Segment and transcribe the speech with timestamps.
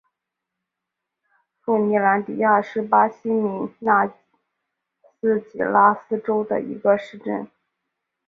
[1.61, 7.47] 富尼兰迪亚是巴西米纳斯吉拉斯州的一个市镇。